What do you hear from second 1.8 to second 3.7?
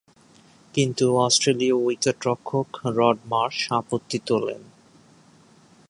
উইকেট-রক্ষক rod Marsh